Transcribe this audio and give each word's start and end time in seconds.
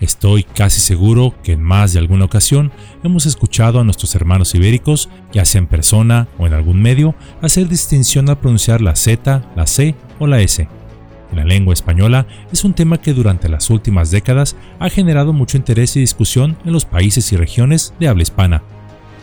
Estoy 0.00 0.44
casi 0.44 0.80
seguro 0.80 1.34
que 1.42 1.52
en 1.52 1.62
más 1.62 1.92
de 1.92 1.98
alguna 1.98 2.24
ocasión 2.24 2.70
hemos 3.02 3.26
escuchado 3.26 3.80
a 3.80 3.84
nuestros 3.84 4.14
hermanos 4.14 4.54
ibéricos, 4.54 5.08
ya 5.32 5.44
sea 5.44 5.58
en 5.58 5.66
persona 5.66 6.28
o 6.38 6.46
en 6.46 6.54
algún 6.54 6.80
medio, 6.80 7.16
hacer 7.42 7.68
distinción 7.68 8.28
al 8.28 8.38
pronunciar 8.38 8.80
la 8.80 8.94
Z, 8.94 9.42
la 9.56 9.66
C 9.66 9.96
o 10.20 10.28
la 10.28 10.40
S. 10.40 10.68
En 11.32 11.36
la 11.36 11.44
lengua 11.44 11.74
española 11.74 12.26
es 12.52 12.64
un 12.64 12.74
tema 12.74 12.98
que 12.98 13.12
durante 13.12 13.48
las 13.48 13.70
últimas 13.70 14.12
décadas 14.12 14.56
ha 14.78 14.88
generado 14.88 15.32
mucho 15.32 15.56
interés 15.56 15.96
y 15.96 16.00
discusión 16.00 16.56
en 16.64 16.72
los 16.72 16.84
países 16.84 17.32
y 17.32 17.36
regiones 17.36 17.92
de 17.98 18.06
habla 18.08 18.22
hispana. 18.22 18.62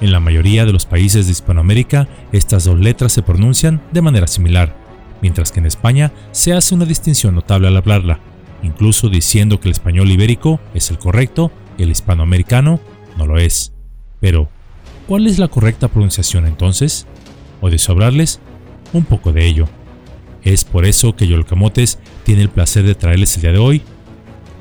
En 0.02 0.12
la 0.12 0.20
mayoría 0.20 0.66
de 0.66 0.74
los 0.74 0.86
países 0.86 1.26
de 1.26 1.32
Hispanoamérica, 1.32 2.10
estas 2.34 2.66
dos 2.66 2.78
letras 2.78 3.14
se 3.14 3.24
pronuncian 3.24 3.82
de 3.94 4.02
manera 4.02 4.28
similar, 4.28 4.76
mientras 5.22 5.54
que 5.54 5.62
en 5.62 5.68
España 5.68 6.12
se 6.32 6.52
hace 6.52 6.76
una 6.76 6.84
distinción 6.84 7.34
notable 7.34 7.70
al 7.70 7.78
hablarla 7.78 8.20
incluso 8.66 9.10
diciendo 9.10 9.60
que 9.60 9.70
el 9.70 9.74
español 9.74 10.12
ibérico 10.12 10.60
es 10.74 10.92
el 10.92 10.98
correcto 10.98 11.52
y 11.78 11.84
el 11.84 11.92
hispanoamericano 11.92 12.80
no 13.18 13.26
lo 13.26 13.38
es. 13.38 13.74
Pero, 14.20 14.50
¿cuál 15.08 15.28
es 15.28 15.40
la 15.40 15.48
correcta 15.48 15.88
pronunciación 15.88 16.46
entonces? 16.46 17.08
O 17.62 17.70
de 17.70 17.78
sobrarles, 17.78 18.40
un 18.94 19.06
poco 19.06 19.32
de 19.32 19.46
ello. 19.46 19.68
Es 20.44 20.64
por 20.64 20.86
eso 20.86 21.16
que 21.16 21.28
Yolcamotes 21.28 22.00
tiene 22.24 22.42
el 22.42 22.50
placer 22.50 22.84
de 22.86 22.96
traerles 22.96 23.36
el 23.36 23.42
día 23.42 23.52
de 23.52 23.60
hoy 23.60 23.84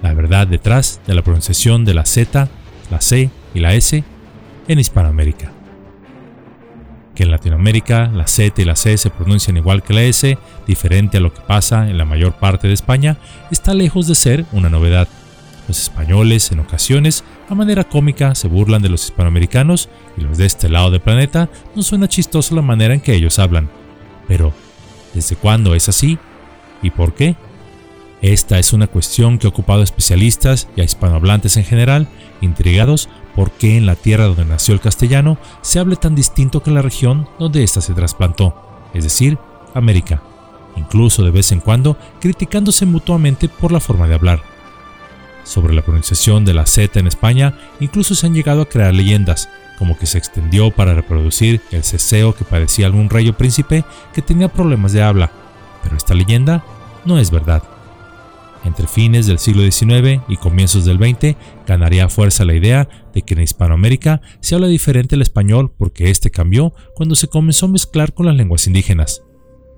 la 0.05 0.13
verdad 0.13 0.47
detrás 0.47 1.01
de 1.07 1.15
la 1.15 1.23
pronunciación 1.23 1.87
de 1.87 1.95
la 1.95 2.05
Z, 2.05 2.51
la 2.91 3.01
C 3.01 3.31
y 3.55 3.61
la 3.61 3.73
S 3.73 4.05
en 4.69 4.79
Hispanoamérica 4.79 5.51
que 7.15 7.23
en 7.23 7.31
Latinoamérica 7.31 8.09
la 8.09 8.27
Z 8.27 8.61
y 8.61 8.65
la 8.65 8.77
C 8.77 8.97
se 8.99 9.11
pronuncian 9.11 9.57
igual 9.57 9.83
que 9.83 9.95
la 9.95 10.03
S, 10.03 10.37
diferente 10.67 11.19
a 11.19 11.21
lo 11.21 11.33
que 11.33 11.41
pasa 11.41 11.89
en 11.89 11.99
la 11.99 12.05
mayor 12.05 12.35
parte 12.35 12.69
de 12.69 12.75
España, 12.75 13.17
está 13.51 13.75
lejos 13.75 14.07
de 14.07 14.15
ser 14.15 14.45
una 14.53 14.69
novedad. 14.69 15.09
Los 15.69 15.81
españoles, 15.81 16.51
en 16.53 16.61
ocasiones, 16.61 17.25
a 17.49 17.55
manera 17.55 17.85
cómica, 17.85 18.35
se 18.35 18.49
burlan 18.49 18.83
de 18.83 18.91
los 18.91 19.05
hispanoamericanos 19.05 19.89
y 20.17 20.23
los 20.23 20.37
de 20.37 20.47
este 20.47 20.69
lado 20.69 20.91
del 20.91 21.01
planeta 21.01 21.49
no 21.75 21.83
suena 21.83 22.09
chistoso 22.09 22.55
la 22.55 22.63
manera 22.63 22.93
en 22.93 23.01
que 23.01 23.15
ellos 23.15 23.39
hablan. 23.39 23.71
Pero, 24.29 24.53
¿desde 25.15 25.37
cuándo 25.37 25.75
es 25.75 25.89
así? 25.89 26.19
¿Y 26.83 26.91
por 26.91 27.15
qué? 27.15 27.37
Esta 28.21 28.59
es 28.59 28.73
una 28.73 28.87
cuestión 28.87 29.39
que 29.39 29.47
ha 29.47 29.51
ocupado 29.51 29.83
especialistas 29.83 30.69
y 30.77 30.81
a 30.81 30.85
hispanohablantes 30.85 31.57
en 31.57 31.65
general, 31.65 32.09
intrigados 32.41 33.09
por 33.35 33.51
qué 33.51 33.77
en 33.77 33.87
la 33.87 33.97
tierra 33.97 34.25
donde 34.25 34.45
nació 34.45 34.75
el 34.75 34.81
castellano 34.81 35.39
se 35.63 35.79
hable 35.79 35.97
tan 35.97 36.15
distinto 36.15 36.63
que 36.63 36.71
en 36.71 36.77
la 36.77 36.83
región 36.83 37.29
donde 37.39 37.63
ésta 37.63 37.81
se 37.81 37.95
trasplantó, 37.95 38.55
es 38.95 39.05
decir, 39.05 39.39
América, 39.75 40.23
incluso 40.77 41.25
de 41.25 41.31
vez 41.31 41.53
en 41.53 41.61
cuando 41.61 41.97
criticándose 42.21 42.87
mutuamente 42.87 43.49
por 43.49 43.73
la 43.73 43.81
forma 43.81 44.07
de 44.07 44.15
hablar. 44.15 44.43
Sobre 45.43 45.75
la 45.75 45.83
pronunciación 45.83 46.45
de 46.45 46.55
la 46.55 46.65
Z 46.65 46.99
en 46.99 47.07
España, 47.07 47.59
incluso 47.81 48.15
se 48.15 48.27
han 48.27 48.35
llegado 48.35 48.63
a 48.63 48.69
crear 48.69 48.95
leyendas, 48.95 49.49
como 49.79 49.99
que 49.99 50.07
se 50.07 50.19
extendió 50.19 50.71
para 50.71 50.95
reproducir 50.95 51.61
el 51.71 51.85
ceseo 51.85 52.35
que 52.35 52.45
padecía 52.45 52.87
algún 52.87 53.11
rey 53.11 53.29
o 53.29 53.37
príncipe 53.37 53.85
que 54.15 54.23
tenía 54.23 54.49
problemas 54.49 54.93
de 54.93 55.03
habla, 55.03 55.31
pero 55.83 55.97
esta 55.97 56.15
leyenda 56.15 56.65
no 57.05 57.19
es 57.19 57.31
verdad. 57.31 57.63
Entre 58.65 58.87
fines 58.87 59.27
del 59.27 59.39
siglo 59.39 59.63
XIX 59.63 60.23
y 60.29 60.37
comienzos 60.37 60.85
del 60.85 60.99
XX 60.99 61.37
ganaría 61.67 62.09
fuerza 62.09 62.45
la 62.45 62.55
idea 62.55 62.89
de 63.13 63.23
que 63.23 63.35
en 63.35 63.43
Hispanoamérica 63.43 64.23
se 64.41 64.55
habla 64.55 64.69
diferente 64.69 65.17
el 65.17 65.23
español 65.23 65.73
porque 65.77 66.11
este 66.11 66.31
cambió 66.31 66.73
cuando 66.95 67.15
se 67.15 67.29
comenzó 67.29 67.67
a 67.67 67.71
mezclar 67.71 68.15
con 68.15 68.27
las 68.27 68.37
lenguas 68.37 68.67
indígenas. 68.67 69.23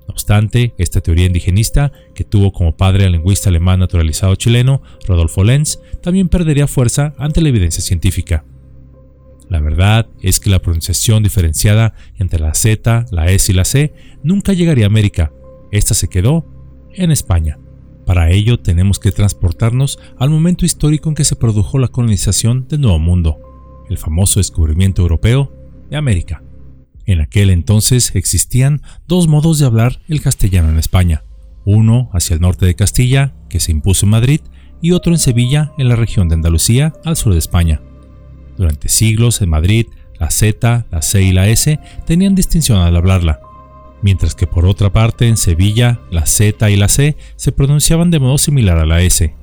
No 0.07 0.13
obstante, 0.13 0.73
esta 0.77 1.01
teoría 1.01 1.25
indigenista, 1.25 1.91
que 2.15 2.23
tuvo 2.23 2.53
como 2.53 2.77
padre 2.77 3.05
al 3.05 3.11
lingüista 3.11 3.49
alemán 3.49 3.81
naturalizado 3.81 4.35
chileno 4.35 4.81
Rodolfo 5.05 5.43
Lenz, 5.43 5.79
también 6.01 6.29
perdería 6.29 6.67
fuerza 6.67 7.13
ante 7.17 7.41
la 7.41 7.49
evidencia 7.49 7.83
científica. 7.83 8.45
La 9.49 9.59
verdad 9.59 10.07
es 10.21 10.39
que 10.39 10.49
la 10.49 10.59
pronunciación 10.59 11.23
diferenciada 11.23 11.93
entre 12.17 12.39
la 12.39 12.53
Z, 12.53 13.05
la 13.11 13.27
S 13.31 13.51
y 13.51 13.55
la 13.55 13.65
C 13.65 13.93
nunca 14.23 14.53
llegaría 14.53 14.85
a 14.85 14.87
América. 14.87 15.33
Esta 15.71 15.93
se 15.93 16.07
quedó 16.07 16.45
en 16.93 17.11
España. 17.11 17.57
Para 18.07 18.31
ello 18.31 18.57
tenemos 18.57 18.99
que 18.99 19.11
transportarnos 19.11 19.99
al 20.17 20.29
momento 20.29 20.65
histórico 20.65 21.09
en 21.09 21.15
que 21.15 21.25
se 21.25 21.35
produjo 21.35 21.77
la 21.77 21.89
colonización 21.89 22.65
del 22.69 22.79
Nuevo 22.79 22.99
Mundo, 22.99 23.37
el 23.89 23.97
famoso 23.97 24.39
descubrimiento 24.39 25.01
europeo 25.01 25.53
de 25.89 25.97
América. 25.97 26.41
En 27.05 27.19
aquel 27.19 27.49
entonces 27.49 28.15
existían 28.15 28.81
dos 29.09 29.27
modos 29.27 29.59
de 29.59 29.65
hablar 29.65 29.99
el 30.07 30.21
castellano 30.21 30.69
en 30.69 30.79
España, 30.79 31.23
uno 31.65 32.09
hacia 32.13 32.35
el 32.35 32.39
norte 32.39 32.65
de 32.65 32.75
Castilla, 32.75 33.33
que 33.49 33.59
se 33.59 33.73
impuso 33.73 34.05
en 34.05 34.11
Madrid, 34.11 34.39
y 34.81 34.93
otro 34.93 35.11
en 35.11 35.19
Sevilla, 35.19 35.73
en 35.77 35.89
la 35.89 35.97
región 35.97 36.29
de 36.29 36.35
Andalucía, 36.35 36.93
al 37.03 37.17
sur 37.17 37.33
de 37.33 37.39
España. 37.39 37.81
Durante 38.57 38.87
siglos 38.87 39.41
en 39.41 39.49
Madrid, 39.49 39.85
la 40.17 40.31
Z, 40.31 40.85
la 40.89 41.01
C 41.01 41.23
y 41.23 41.33
la 41.33 41.49
S 41.49 41.77
tenían 42.05 42.35
distinción 42.35 42.79
al 42.79 42.95
hablarla, 42.95 43.41
mientras 44.01 44.35
que 44.35 44.47
por 44.47 44.65
otra 44.65 44.91
parte 44.91 45.27
en 45.27 45.37
Sevilla 45.37 45.99
la 46.11 46.25
Z 46.25 46.69
y 46.69 46.75
la 46.75 46.87
C 46.87 47.17
se 47.35 47.51
pronunciaban 47.51 48.11
de 48.11 48.19
modo 48.19 48.37
similar 48.37 48.77
a 48.77 48.85
la 48.85 49.01
S, 49.01 49.33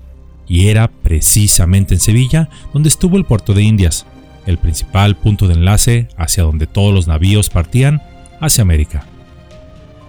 y 0.47 0.69
era 0.69 0.89
precisamente 0.89 1.95
en 1.95 2.01
Sevilla 2.01 2.49
donde 2.73 2.89
estuvo 2.89 3.17
el 3.17 3.25
puerto 3.25 3.55
de 3.55 3.63
Indias, 3.63 4.07
el 4.47 4.59
principal 4.59 5.17
punto 5.17 5.49
de 5.49 5.55
enlace 5.55 6.09
hacia 6.17 6.43
donde 6.43 6.67
todos 6.67 6.93
los 6.93 7.07
navíos 7.07 7.51
partían 7.51 8.03
hacia 8.41 8.63
América. 8.63 9.07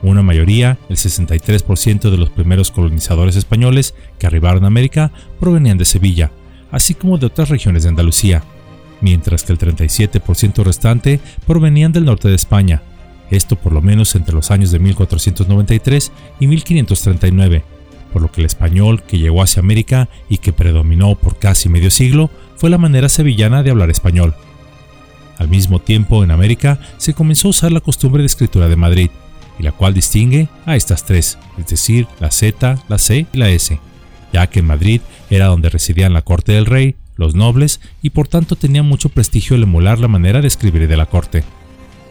Una 0.01 0.21
mayoría, 0.21 0.77
el 0.89 0.97
63% 0.97 2.11
de 2.11 2.17
los 2.17 2.29
primeros 2.29 2.69
colonizadores 2.69 3.35
españoles 3.35 3.95
que 4.19 4.27
arribaron 4.27 4.63
a 4.63 4.67
América 4.67 5.11
provenían 5.39 5.77
de 5.77 5.85
Sevilla, 5.85 6.31
así 6.69 6.93
como 6.93 7.17
de 7.17 7.25
otras 7.25 7.49
regiones 7.49 7.83
de 7.83 7.89
Andalucía, 7.89 8.43
mientras 9.01 9.43
que 9.43 9.53
el 9.53 9.59
37% 9.59 10.63
restante 10.63 11.19
provenían 11.47 11.91
del 11.91 12.05
norte 12.05 12.27
de 12.27 12.35
España, 12.35 12.83
esto 13.35 13.55
por 13.55 13.73
lo 13.73 13.81
menos 13.81 14.15
entre 14.15 14.35
los 14.35 14.51
años 14.51 14.71
de 14.71 14.79
1493 14.79 16.11
y 16.39 16.47
1539, 16.47 17.63
por 18.13 18.21
lo 18.21 18.31
que 18.31 18.41
el 18.41 18.45
español 18.45 19.03
que 19.03 19.17
llegó 19.17 19.41
hacia 19.41 19.59
América 19.59 20.09
y 20.29 20.37
que 20.37 20.53
predominó 20.53 21.15
por 21.15 21.37
casi 21.37 21.69
medio 21.69 21.91
siglo 21.91 22.29
fue 22.55 22.69
la 22.69 22.77
manera 22.77 23.09
sevillana 23.09 23.63
de 23.63 23.71
hablar 23.71 23.89
español. 23.89 24.35
Al 25.37 25.49
mismo 25.49 25.79
tiempo, 25.79 26.23
en 26.23 26.31
América 26.31 26.79
se 26.97 27.13
comenzó 27.13 27.47
a 27.47 27.51
usar 27.51 27.71
la 27.71 27.81
costumbre 27.81 28.21
de 28.21 28.27
escritura 28.27 28.67
de 28.67 28.75
Madrid, 28.75 29.09
y 29.59 29.63
la 29.63 29.71
cual 29.71 29.93
distingue 29.93 30.47
a 30.65 30.75
estas 30.75 31.05
tres, 31.05 31.37
es 31.57 31.67
decir, 31.67 32.07
la 32.19 32.31
Z, 32.31 32.77
la 32.87 32.97
C 32.97 33.25
y 33.31 33.37
la 33.37 33.49
S, 33.49 33.79
ya 34.33 34.47
que 34.47 34.59
en 34.59 34.67
Madrid 34.67 35.01
era 35.29 35.47
donde 35.47 35.69
residían 35.69 36.13
la 36.13 36.21
corte 36.21 36.53
del 36.53 36.65
rey, 36.65 36.95
los 37.15 37.35
nobles, 37.35 37.79
y 38.01 38.09
por 38.09 38.27
tanto 38.27 38.55
tenía 38.55 38.83
mucho 38.83 39.09
prestigio 39.09 39.55
el 39.55 39.63
emular 39.63 39.99
la 39.99 40.07
manera 40.07 40.41
de 40.41 40.47
escribir 40.47 40.87
de 40.87 40.97
la 40.97 41.05
corte. 41.05 41.43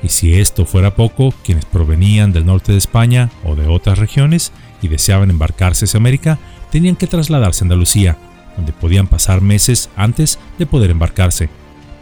Y 0.04 0.10
si 0.10 0.34
esto 0.34 0.66
fuera 0.66 0.94
poco, 0.94 1.32
quienes 1.44 1.64
provenían 1.64 2.30
del 2.30 2.44
norte 2.44 2.72
de 2.72 2.78
España 2.78 3.30
o 3.42 3.56
de 3.56 3.66
otras 3.66 3.98
regiones 3.98 4.52
y 4.82 4.88
deseaban 4.88 5.30
embarcarse 5.30 5.86
hacia 5.86 5.96
América, 5.96 6.38
tenían 6.70 6.94
que 6.94 7.06
trasladarse 7.06 7.64
a 7.64 7.66
Andalucía, 7.66 8.18
donde 8.54 8.74
podían 8.74 9.06
pasar 9.06 9.40
meses 9.40 9.88
antes 9.96 10.38
de 10.58 10.66
poder 10.66 10.90
embarcarse, 10.90 11.48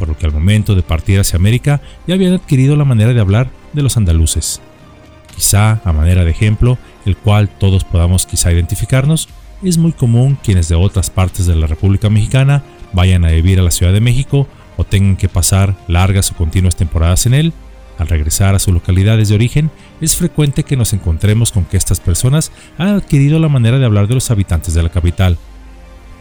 por 0.00 0.08
lo 0.08 0.18
que 0.18 0.26
al 0.26 0.32
momento 0.32 0.74
de 0.74 0.82
partir 0.82 1.20
hacia 1.20 1.36
América 1.36 1.80
ya 2.08 2.16
habían 2.16 2.32
adquirido 2.32 2.74
la 2.74 2.84
manera 2.84 3.12
de 3.12 3.20
hablar 3.20 3.50
de 3.72 3.82
los 3.82 3.96
andaluces. 3.96 4.60
Quizá, 5.36 5.80
a 5.84 5.92
manera 5.92 6.24
de 6.24 6.32
ejemplo, 6.32 6.78
el 7.06 7.16
cual 7.16 7.48
todos 7.48 7.84
podamos 7.84 8.26
quizá 8.26 8.50
identificarnos, 8.50 9.28
es 9.62 9.78
muy 9.78 9.92
común 9.92 10.36
quienes 10.42 10.68
de 10.68 10.74
otras 10.74 11.08
partes 11.08 11.46
de 11.46 11.54
la 11.54 11.68
República 11.68 12.10
Mexicana 12.10 12.64
vayan 12.92 13.24
a 13.24 13.30
vivir 13.30 13.60
a 13.60 13.62
la 13.62 13.70
Ciudad 13.70 13.92
de 13.92 14.00
México 14.00 14.48
o 14.76 14.82
tengan 14.82 15.16
que 15.16 15.28
pasar 15.28 15.76
largas 15.86 16.32
o 16.32 16.34
continuas 16.34 16.74
temporadas 16.74 17.26
en 17.26 17.34
él, 17.34 17.52
al 18.02 18.08
regresar 18.08 18.54
a 18.54 18.58
sus 18.58 18.74
localidades 18.74 19.28
de 19.28 19.34
origen, 19.34 19.70
es 20.00 20.16
frecuente 20.16 20.64
que 20.64 20.76
nos 20.76 20.92
encontremos 20.92 21.52
con 21.52 21.64
que 21.64 21.76
estas 21.76 22.00
personas 22.00 22.52
han 22.76 22.88
adquirido 22.88 23.38
la 23.38 23.48
manera 23.48 23.78
de 23.78 23.86
hablar 23.86 24.08
de 24.08 24.14
los 24.14 24.30
habitantes 24.30 24.74
de 24.74 24.82
la 24.82 24.90
capital. 24.90 25.38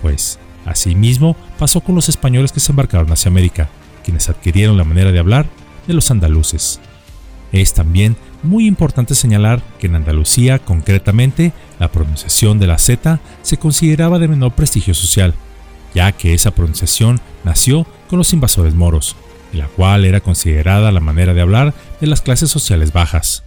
Pues, 0.02 0.40
asimismo, 0.66 1.36
pasó 1.60 1.82
con 1.82 1.96
los 1.96 2.08
españoles 2.08 2.52
que 2.52 2.60
se 2.60 2.72
embarcaron 2.72 3.12
hacia 3.12 3.30
América, 3.30 3.70
quienes 4.04 4.30
adquirieron 4.30 4.78
la 4.78 4.84
manera 4.84 5.12
de 5.12 5.20
hablar 5.20 5.48
de 5.88 5.94
los 5.94 6.10
andaluces. 6.12 6.80
Es 7.52 7.74
también 7.74 8.16
muy 8.44 8.66
importante 8.66 9.14
señalar 9.14 9.62
que 9.80 9.88
en 9.88 9.96
Andalucía, 9.96 10.60
concretamente, 10.60 11.52
la 11.80 11.92
pronunciación 11.92 12.60
de 12.60 12.68
la 12.68 12.78
Z 12.78 13.20
se 13.42 13.58
consideraba 13.58 14.20
de 14.20 14.28
menor 14.28 14.54
prestigio 14.54 14.94
social, 14.94 15.34
ya 15.94 16.12
que 16.12 16.34
esa 16.34 16.52
pronunciación 16.52 17.20
nació 17.44 17.86
con 18.10 18.18
los 18.18 18.34
invasores 18.34 18.74
moros, 18.74 19.16
la 19.58 19.68
cual 19.68 20.06
era 20.06 20.22
considerada 20.22 20.92
la 20.92 21.00
manera 21.00 21.34
de 21.34 21.42
hablar 21.42 21.74
de 22.00 22.08
las 22.08 22.22
clases 22.22 22.50
sociales 22.50 22.94
bajas. 22.94 23.44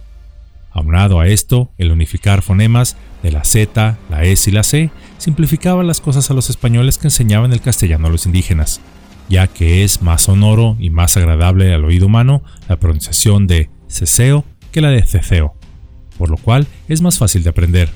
Aunado 0.71 1.19
a 1.21 1.27
esto, 1.27 1.71
el 1.77 1.91
unificar 1.91 2.41
fonemas 2.41 2.97
de 3.23 3.31
la 3.31 3.45
Z, 3.45 3.97
la 4.09 4.23
S 4.23 4.49
y 4.49 4.53
la 4.53 4.63
C 4.63 4.91
simplificaba 5.17 5.83
las 5.83 6.01
cosas 6.01 6.29
a 6.29 6.33
los 6.33 6.49
españoles 6.49 6.97
que 6.97 7.07
enseñaban 7.07 7.53
el 7.53 7.61
castellano 7.61 8.07
a 8.07 8.09
los 8.09 8.25
indígenas, 8.25 8.81
ya 9.29 9.47
que 9.47 9.83
es 9.83 10.01
más 10.01 10.23
sonoro 10.23 10.75
y 10.79 10.89
más 10.89 11.15
agradable 11.15 11.73
al 11.73 11.85
oído 11.85 12.07
humano 12.07 12.43
la 12.67 12.77
pronunciación 12.77 13.47
de 13.47 13.69
ceseo 13.87 14.43
que 14.71 14.81
la 14.81 14.89
de 14.89 15.03
ceceo, 15.03 15.55
por 16.17 16.29
lo 16.29 16.35
cual 16.35 16.67
es 16.89 17.01
más 17.01 17.17
fácil 17.19 17.43
de 17.43 17.51
aprender. 17.51 17.89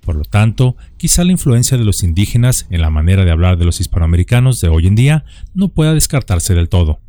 Por 0.00 0.16
lo 0.16 0.24
tanto, 0.24 0.76
quizá 0.96 1.24
la 1.24 1.32
influencia 1.32 1.76
de 1.76 1.84
los 1.84 2.02
indígenas 2.02 2.66
en 2.70 2.80
la 2.80 2.90
manera 2.90 3.24
de 3.24 3.32
hablar 3.32 3.58
de 3.58 3.66
los 3.66 3.80
hispanoamericanos 3.80 4.60
de 4.60 4.68
hoy 4.68 4.86
en 4.86 4.94
día 4.94 5.24
no 5.52 5.68
pueda 5.68 5.92
descartarse 5.92 6.54
del 6.54 6.68
todo. 6.68 7.00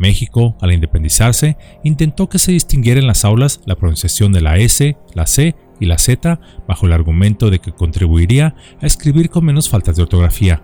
México, 0.00 0.56
al 0.60 0.72
independizarse, 0.72 1.58
intentó 1.84 2.28
que 2.28 2.38
se 2.38 2.52
distinguiera 2.52 3.00
en 3.00 3.06
las 3.06 3.24
aulas 3.24 3.60
la 3.66 3.76
pronunciación 3.76 4.32
de 4.32 4.40
la 4.40 4.56
S, 4.56 4.96
la 5.14 5.26
C 5.26 5.54
y 5.78 5.86
la 5.86 5.98
Z 5.98 6.40
bajo 6.66 6.86
el 6.86 6.92
argumento 6.92 7.50
de 7.50 7.60
que 7.60 7.72
contribuiría 7.72 8.56
a 8.80 8.86
escribir 8.86 9.28
con 9.28 9.44
menos 9.44 9.68
faltas 9.68 9.96
de 9.96 10.02
ortografía. 10.02 10.62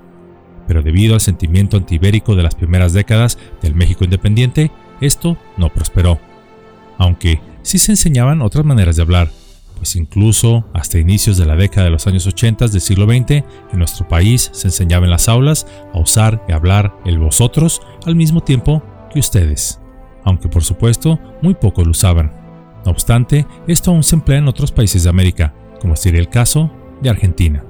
Pero 0.66 0.82
debido 0.82 1.14
al 1.14 1.20
sentimiento 1.20 1.76
antibérico 1.76 2.34
de 2.34 2.42
las 2.42 2.54
primeras 2.54 2.94
décadas 2.94 3.38
del 3.60 3.74
México 3.74 4.04
independiente, 4.04 4.72
esto 5.02 5.36
no 5.58 5.72
prosperó. 5.72 6.18
Aunque 6.96 7.40
sí 7.60 7.78
se 7.78 7.92
enseñaban 7.92 8.40
otras 8.40 8.64
maneras 8.64 8.96
de 8.96 9.02
hablar, 9.02 9.30
pues 9.76 9.96
incluso 9.96 10.66
hasta 10.72 10.98
inicios 10.98 11.36
de 11.36 11.44
la 11.44 11.56
década 11.56 11.84
de 11.84 11.90
los 11.90 12.06
años 12.06 12.26
80 12.26 12.68
del 12.68 12.80
siglo 12.80 13.04
XX, 13.04 13.30
en 13.30 13.78
nuestro 13.78 14.08
país 14.08 14.48
se 14.54 14.68
enseñaba 14.68 15.04
en 15.04 15.10
las 15.10 15.28
aulas 15.28 15.66
a 15.92 15.98
usar 16.00 16.42
y 16.48 16.52
hablar 16.52 16.96
el 17.04 17.18
vosotros 17.18 17.82
al 18.06 18.16
mismo 18.16 18.40
tiempo 18.40 18.82
ustedes, 19.20 19.80
aunque 20.24 20.48
por 20.48 20.64
supuesto 20.64 21.18
muy 21.42 21.54
pocos 21.54 21.84
lo 21.84 21.92
usaban. 21.92 22.32
No 22.84 22.92
obstante, 22.92 23.46
esto 23.66 23.90
aún 23.90 24.02
se 24.02 24.16
emplea 24.16 24.38
en 24.38 24.48
otros 24.48 24.72
países 24.72 25.04
de 25.04 25.10
América, 25.10 25.54
como 25.80 25.96
sería 25.96 26.20
el 26.20 26.28
caso 26.28 26.70
de 27.00 27.10
Argentina. 27.10 27.64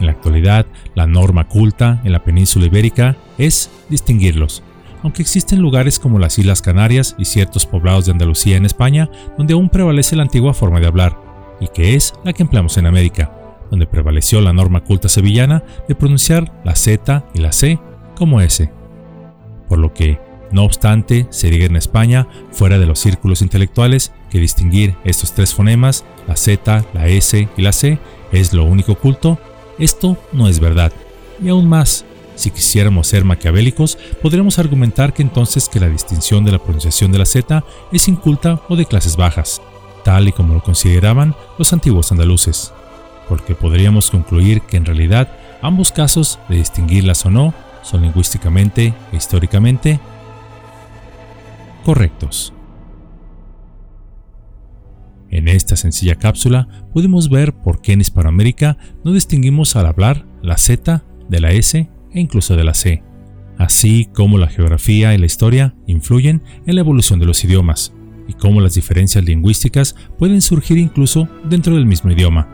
En 0.00 0.06
la 0.06 0.12
actualidad, 0.12 0.66
la 0.94 1.06
norma 1.06 1.48
culta 1.48 2.00
en 2.04 2.12
la 2.12 2.24
península 2.24 2.66
ibérica 2.66 3.16
es 3.38 3.70
distinguirlos, 3.88 4.62
aunque 5.02 5.22
existen 5.22 5.60
lugares 5.60 5.98
como 5.98 6.18
las 6.18 6.38
Islas 6.38 6.62
Canarias 6.62 7.14
y 7.18 7.24
ciertos 7.24 7.66
poblados 7.66 8.06
de 8.06 8.12
Andalucía 8.12 8.56
en 8.56 8.66
España 8.66 9.10
donde 9.36 9.54
aún 9.54 9.68
prevalece 9.68 10.16
la 10.16 10.22
antigua 10.22 10.54
forma 10.54 10.80
de 10.80 10.86
hablar, 10.86 11.18
y 11.60 11.68
que 11.68 11.94
es 11.94 12.14
la 12.24 12.32
que 12.32 12.42
empleamos 12.42 12.76
en 12.78 12.86
América, 12.86 13.32
donde 13.70 13.86
prevaleció 13.86 14.40
la 14.40 14.52
norma 14.52 14.82
culta 14.82 15.08
sevillana 15.08 15.62
de 15.88 15.94
pronunciar 15.94 16.52
la 16.64 16.74
Z 16.76 17.24
y 17.34 17.38
la 17.40 17.52
C 17.52 17.78
como 18.16 18.40
S. 18.40 18.70
Por 19.68 19.78
lo 19.78 19.92
que, 19.94 20.20
no 20.52 20.64
obstante, 20.64 21.26
se 21.30 21.50
diga 21.50 21.66
en 21.66 21.76
España, 21.76 22.28
fuera 22.50 22.78
de 22.78 22.86
los 22.86 22.98
círculos 22.98 23.42
intelectuales, 23.42 24.12
que 24.30 24.38
distinguir 24.38 24.96
estos 25.04 25.32
tres 25.32 25.54
fonemas, 25.54 26.04
la 26.28 26.36
Z, 26.36 26.84
la 26.92 27.08
S 27.08 27.48
y 27.56 27.62
la 27.62 27.72
C, 27.72 27.98
es 28.32 28.52
lo 28.52 28.64
único 28.64 28.94
culto, 28.94 29.38
esto 29.78 30.16
no 30.32 30.48
es 30.48 30.60
verdad. 30.60 30.92
Y 31.42 31.48
aún 31.48 31.68
más, 31.68 32.04
si 32.34 32.50
quisiéramos 32.50 33.06
ser 33.06 33.24
maquiavélicos, 33.24 33.98
podríamos 34.20 34.58
argumentar 34.58 35.12
que 35.12 35.22
entonces 35.22 35.68
que 35.68 35.80
la 35.80 35.88
distinción 35.88 36.44
de 36.44 36.52
la 36.52 36.58
pronunciación 36.58 37.12
de 37.12 37.18
la 37.18 37.26
Z 37.26 37.64
es 37.90 38.08
inculta 38.08 38.60
o 38.68 38.76
de 38.76 38.86
clases 38.86 39.16
bajas, 39.16 39.60
tal 40.04 40.28
y 40.28 40.32
como 40.32 40.54
lo 40.54 40.62
consideraban 40.62 41.34
los 41.58 41.72
antiguos 41.72 42.12
andaluces, 42.12 42.72
porque 43.28 43.54
podríamos 43.54 44.10
concluir 44.10 44.62
que 44.62 44.76
en 44.76 44.84
realidad 44.84 45.28
ambos 45.62 45.92
casos 45.92 46.38
de 46.48 46.56
distinguirlas 46.56 47.24
o 47.26 47.30
no 47.30 47.54
son 47.82 48.02
lingüísticamente 48.02 48.94
e 49.12 49.16
históricamente 49.16 50.00
correctos. 51.82 52.54
En 55.30 55.48
esta 55.48 55.76
sencilla 55.76 56.16
cápsula 56.16 56.68
pudimos 56.92 57.30
ver 57.30 57.54
por 57.54 57.80
qué 57.80 57.92
en 57.92 58.02
Hispanoamérica 58.02 58.76
no 59.02 59.12
distinguimos 59.12 59.76
al 59.76 59.86
hablar 59.86 60.26
la 60.42 60.58
Z 60.58 61.02
de 61.28 61.40
la 61.40 61.52
S 61.52 61.78
e 61.78 62.20
incluso 62.20 62.54
de 62.54 62.64
la 62.64 62.74
C, 62.74 63.02
así 63.56 64.06
como 64.12 64.36
la 64.36 64.48
geografía 64.48 65.14
y 65.14 65.18
la 65.18 65.24
historia 65.24 65.74
influyen 65.86 66.42
en 66.66 66.74
la 66.74 66.82
evolución 66.82 67.18
de 67.18 67.26
los 67.26 67.42
idiomas, 67.44 67.94
y 68.28 68.34
cómo 68.34 68.60
las 68.60 68.74
diferencias 68.74 69.24
lingüísticas 69.24 69.96
pueden 70.18 70.42
surgir 70.42 70.76
incluso 70.76 71.28
dentro 71.44 71.76
del 71.76 71.86
mismo 71.86 72.10
idioma. 72.10 72.46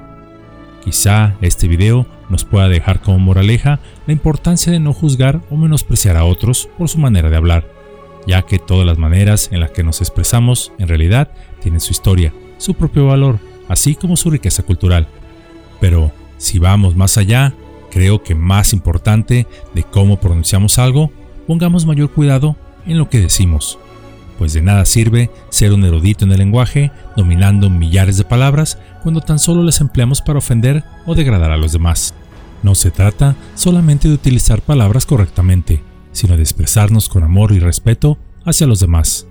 Quizá 0.84 1.36
este 1.40 1.66
video 1.66 2.06
nos 2.30 2.44
pueda 2.44 2.68
dejar 2.68 3.00
como 3.00 3.18
moraleja 3.18 3.80
la 4.06 4.12
importancia 4.12 4.72
de 4.72 4.78
no 4.78 4.92
juzgar 4.92 5.42
o 5.50 5.56
menospreciar 5.56 6.16
a 6.16 6.24
otros 6.24 6.68
por 6.78 6.88
su 6.88 6.98
manera 6.98 7.28
de 7.28 7.36
hablar, 7.36 7.77
ya 8.26 8.42
que 8.42 8.58
todas 8.58 8.86
las 8.86 8.98
maneras 8.98 9.48
en 9.52 9.60
las 9.60 9.70
que 9.70 9.84
nos 9.84 10.00
expresamos 10.00 10.72
en 10.78 10.88
realidad 10.88 11.30
tienen 11.60 11.80
su 11.80 11.92
historia, 11.92 12.32
su 12.58 12.74
propio 12.74 13.06
valor, 13.06 13.38
así 13.68 13.94
como 13.94 14.16
su 14.16 14.30
riqueza 14.30 14.62
cultural. 14.62 15.06
Pero 15.80 16.12
si 16.38 16.58
vamos 16.58 16.96
más 16.96 17.18
allá, 17.18 17.54
Creo 17.90 18.22
que 18.22 18.34
más 18.34 18.72
importante 18.72 19.46
de 19.74 19.82
cómo 19.82 20.20
pronunciamos 20.20 20.78
algo, 20.78 21.10
pongamos 21.46 21.86
mayor 21.86 22.10
cuidado 22.10 22.56
en 22.86 22.98
lo 22.98 23.08
que 23.08 23.20
decimos, 23.20 23.78
pues 24.38 24.52
de 24.52 24.62
nada 24.62 24.84
sirve 24.84 25.30
ser 25.48 25.72
un 25.72 25.84
erudito 25.84 26.24
en 26.24 26.32
el 26.32 26.38
lenguaje, 26.38 26.92
dominando 27.16 27.70
millares 27.70 28.16
de 28.18 28.24
palabras, 28.24 28.78
cuando 29.02 29.20
tan 29.20 29.38
solo 29.38 29.62
las 29.62 29.80
empleamos 29.80 30.22
para 30.22 30.38
ofender 30.38 30.84
o 31.06 31.14
degradar 31.14 31.50
a 31.50 31.56
los 31.56 31.72
demás. 31.72 32.14
No 32.62 32.74
se 32.74 32.90
trata 32.90 33.36
solamente 33.54 34.08
de 34.08 34.14
utilizar 34.14 34.60
palabras 34.60 35.06
correctamente, 35.06 35.82
sino 36.12 36.36
de 36.36 36.42
expresarnos 36.42 37.08
con 37.08 37.22
amor 37.22 37.52
y 37.52 37.58
respeto 37.58 38.18
hacia 38.44 38.66
los 38.66 38.80
demás, 38.80 39.26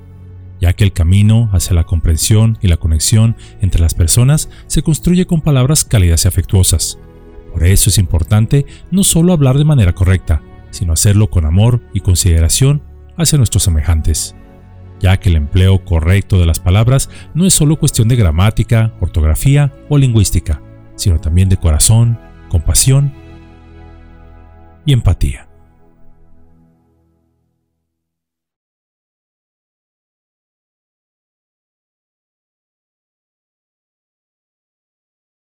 ya 0.59 0.73
que 0.73 0.83
el 0.83 0.93
camino 0.93 1.49
hacia 1.53 1.75
la 1.75 1.83
comprensión 1.83 2.57
y 2.61 2.67
la 2.67 2.77
conexión 2.77 3.35
entre 3.61 3.81
las 3.81 3.93
personas 3.93 4.49
se 4.67 4.81
construye 4.81 5.25
con 5.25 5.41
palabras 5.41 5.85
cálidas 5.85 6.25
y 6.25 6.27
afectuosas, 6.27 6.99
por 7.57 7.65
eso 7.65 7.89
es 7.89 7.97
importante 7.97 8.67
no 8.91 9.03
solo 9.03 9.33
hablar 9.33 9.57
de 9.57 9.65
manera 9.65 9.93
correcta, 9.93 10.43
sino 10.69 10.93
hacerlo 10.93 11.31
con 11.31 11.45
amor 11.45 11.81
y 11.91 12.01
consideración 12.01 12.83
hacia 13.17 13.39
nuestros 13.39 13.63
semejantes, 13.63 14.35
ya 14.99 15.17
que 15.17 15.29
el 15.29 15.35
empleo 15.37 15.83
correcto 15.83 16.39
de 16.39 16.45
las 16.45 16.59
palabras 16.59 17.09
no 17.33 17.47
es 17.47 17.53
solo 17.53 17.77
cuestión 17.77 18.09
de 18.09 18.15
gramática, 18.15 18.93
ortografía 18.99 19.73
o 19.89 19.97
lingüística, 19.97 20.61
sino 20.95 21.19
también 21.19 21.49
de 21.49 21.57
corazón, 21.57 22.19
compasión 22.49 23.11
y 24.85 24.93
empatía. 24.93 25.46